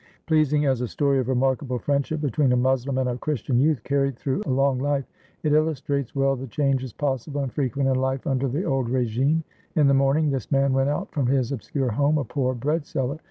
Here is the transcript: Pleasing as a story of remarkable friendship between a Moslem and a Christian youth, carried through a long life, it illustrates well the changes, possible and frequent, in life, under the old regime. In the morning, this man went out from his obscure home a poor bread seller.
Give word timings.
Pleasing 0.25 0.65
as 0.65 0.81
a 0.81 0.87
story 0.87 1.19
of 1.19 1.27
remarkable 1.29 1.77
friendship 1.77 2.21
between 2.21 2.53
a 2.53 2.57
Moslem 2.57 2.97
and 2.97 3.07
a 3.07 3.19
Christian 3.19 3.59
youth, 3.59 3.83
carried 3.83 4.17
through 4.17 4.41
a 4.47 4.49
long 4.49 4.79
life, 4.79 5.05
it 5.43 5.53
illustrates 5.53 6.15
well 6.15 6.35
the 6.35 6.47
changes, 6.47 6.91
possible 6.91 7.41
and 7.43 7.53
frequent, 7.53 7.87
in 7.87 7.93
life, 7.93 8.25
under 8.25 8.47
the 8.47 8.63
old 8.63 8.89
regime. 8.89 9.43
In 9.75 9.85
the 9.87 9.93
morning, 9.93 10.31
this 10.31 10.51
man 10.51 10.73
went 10.73 10.89
out 10.89 11.11
from 11.11 11.27
his 11.27 11.51
obscure 11.51 11.91
home 11.91 12.17
a 12.17 12.23
poor 12.23 12.55
bread 12.55 12.83
seller. 12.87 13.19